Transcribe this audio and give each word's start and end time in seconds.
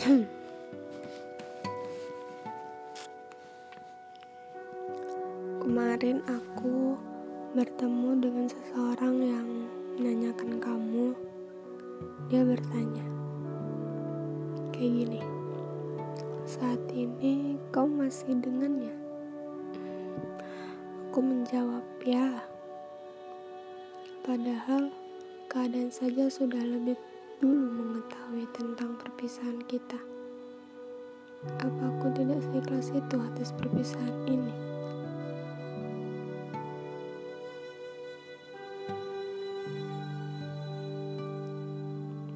Kemarin 5.60 6.24
aku 6.24 6.96
bertemu 7.52 8.16
dengan 8.24 8.48
seseorang 8.48 9.20
yang 9.20 9.68
menanyakan 10.00 10.56
kamu. 10.56 11.12
Dia 12.32 12.48
bertanya, 12.48 13.04
kayak 14.72 15.04
gini, 15.04 15.20
saat 16.48 16.80
ini 16.96 17.60
kau 17.68 17.84
masih 17.84 18.40
dengannya? 18.40 18.96
Aku 21.12 21.20
menjawab, 21.20 21.84
ya. 22.08 22.40
Padahal 24.24 24.88
keadaan 25.52 25.92
saja 25.92 26.32
sudah 26.32 26.64
lebih 26.64 26.96
dulu 27.40 27.72
mengetahui 27.72 28.44
tentang 28.52 29.00
perpisahan 29.00 29.56
kita. 29.64 29.96
Apa 31.40 31.88
aku 31.88 32.12
tidak 32.12 32.36
seikhlas 32.44 32.92
itu 32.92 33.16
atas 33.16 33.56
perpisahan 33.56 34.12
ini? 34.28 34.52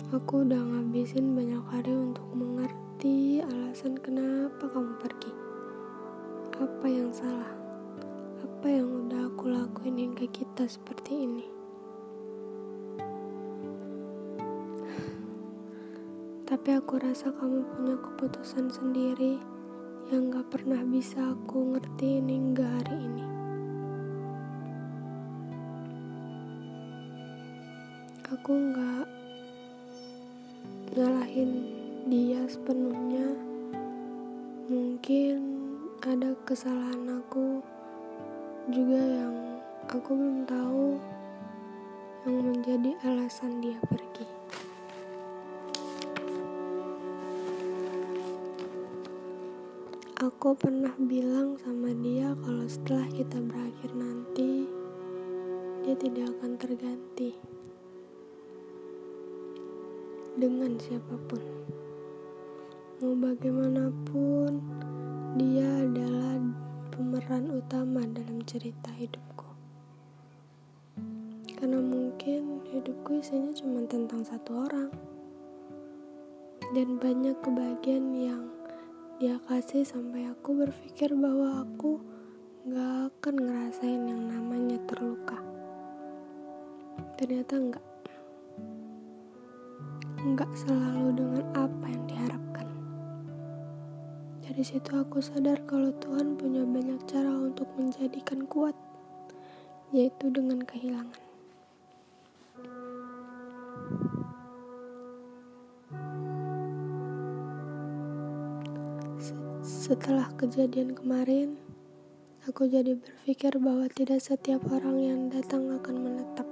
Aku 0.09 0.41
udah 0.41 0.57
ngabisin 0.57 1.37
banyak 1.37 1.61
hari 1.69 1.93
untuk 1.93 2.25
mengerti 2.33 3.45
alasan 3.45 4.01
kenapa 4.01 4.65
kamu 4.73 4.97
pergi. 5.05 5.33
Apa 6.57 6.87
yang 6.89 7.13
salah? 7.13 7.53
Apa 8.41 8.73
yang 8.73 8.89
udah 9.05 9.29
aku 9.29 9.53
lakuin 9.53 10.01
hingga 10.01 10.25
kita 10.33 10.65
seperti 10.65 11.29
ini? 11.29 11.64
Tapi 16.45 16.77
aku 16.77 17.01
rasa 17.01 17.33
kamu 17.33 17.65
punya 17.73 17.97
keputusan 18.05 18.69
sendiri 18.69 19.41
yang 20.13 20.29
gak 20.29 20.53
pernah 20.53 20.85
bisa 20.85 21.33
aku 21.33 21.73
ngerti 21.73 22.21
hingga 22.21 22.69
hari 22.69 23.01
ini. 23.01 23.25
Aku 28.29 28.53
gak 28.77 29.09
nyalahin 30.93 31.65
dia 32.13 32.45
sepenuhnya. 32.45 33.25
Mungkin 34.69 35.37
ada 36.05 36.37
kesalahan 36.45 37.25
aku 37.25 37.65
juga 38.69 39.01
yang 39.01 39.37
aku 39.89 40.13
belum 40.13 40.45
tahu 40.45 41.01
yang 42.29 42.37
menjadi 42.53 42.91
alasan 43.09 43.65
dia 43.65 43.81
pergi. 43.89 44.34
Aku 50.25 50.57
pernah 50.57 50.97
bilang 50.97 51.61
sama 51.61 51.93
dia 52.01 52.33
kalau 52.41 52.65
setelah 52.65 53.05
kita 53.13 53.45
berakhir 53.45 53.93
nanti, 53.93 54.65
dia 55.85 55.93
tidak 56.01 56.33
akan 56.33 56.57
terganti 56.57 57.37
dengan 60.41 60.81
siapa 60.81 61.21
pun. 61.29 61.45
Mau 63.05 63.13
bagaimanapun, 63.21 64.65
dia 65.37 65.69
adalah 65.85 66.41
pemeran 66.89 67.61
utama 67.61 68.09
dalam 68.09 68.41
cerita 68.49 68.97
hidupku. 68.97 69.49
Karena 71.53 71.85
mungkin 71.85 72.65
hidupku 72.73 73.21
isinya 73.21 73.53
cuma 73.53 73.85
tentang 73.85 74.25
satu 74.25 74.73
orang. 74.73 74.89
Dan 76.73 76.97
banyak 76.97 77.37
kebahagiaan 77.45 78.17
yang 78.17 78.55
dia 79.25 79.41
kasih 79.49 79.89
sampai 79.89 80.29
aku 80.29 80.53
berpikir 80.53 81.09
bahwa 81.17 81.65
aku 81.65 81.97
gak 82.69 83.09
akan 83.09 83.35
ngerasain 83.41 84.05
yang 84.05 84.21
namanya 84.29 84.77
terluka. 84.85 85.41
Ternyata 87.17 87.57
enggak. 87.57 87.87
Enggak 90.21 90.53
selalu 90.53 91.17
dengan 91.17 91.45
apa 91.57 91.87
yang 91.89 92.05
diharapkan. 92.05 92.69
Dari 94.45 94.61
situ 94.61 94.93
aku 94.93 95.25
sadar 95.25 95.57
kalau 95.65 95.89
Tuhan 96.05 96.37
punya 96.37 96.61
banyak 96.61 97.01
cara 97.09 97.33
untuk 97.33 97.73
menjadikan 97.81 98.45
kuat, 98.45 98.77
yaitu 99.89 100.29
dengan 100.29 100.61
kehilangan. 100.69 101.24
Setelah 109.65 110.29
kejadian 110.37 110.93
kemarin, 110.93 111.57
aku 112.45 112.69
jadi 112.69 113.01
berpikir 113.01 113.57
bahwa 113.57 113.89
tidak 113.89 114.21
setiap 114.21 114.61
orang 114.69 115.01
yang 115.01 115.21
datang 115.33 115.73
akan 115.73 116.05
menetap. 116.05 116.45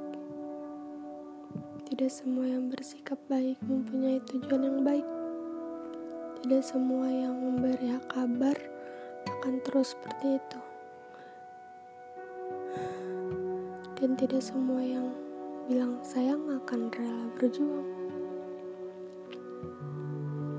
Tidak 1.84 2.08
semua 2.08 2.48
yang 2.48 2.72
bersikap 2.72 3.20
baik 3.28 3.60
mempunyai 3.68 4.16
tujuan 4.32 4.64
yang 4.64 4.80
baik. 4.80 5.04
Tidak 6.40 6.64
semua 6.64 7.04
yang 7.12 7.36
memberi 7.36 7.92
kabar 8.08 8.56
akan 9.28 9.60
terus 9.60 9.92
seperti 9.92 10.40
itu. 10.40 10.60
Dan 14.00 14.16
tidak 14.16 14.40
semua 14.40 14.80
yang 14.80 15.12
bilang 15.68 16.00
sayang 16.00 16.48
akan 16.48 16.88
rela 16.88 17.28
berjuang. 17.36 17.88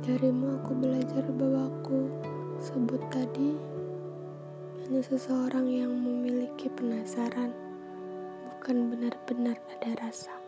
Darimu 0.06 0.60
aku 0.60 0.78
belajar 0.78 1.26
bahwa 1.34 1.72
aku 1.72 2.33
sebut 2.64 3.04
tadi 3.12 3.60
hanya 4.80 5.04
seseorang 5.04 5.68
yang 5.68 5.92
memiliki 6.00 6.72
penasaran, 6.72 7.52
bukan 8.48 8.88
benar-benar 8.88 9.60
ada 9.76 9.92
rasa. 10.00 10.43